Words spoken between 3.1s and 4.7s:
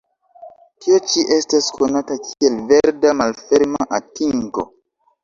malferma atingo.